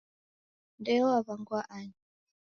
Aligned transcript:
Ndeo 0.79 1.05
waw'angwaa 1.11 1.63
ani? 1.77 1.95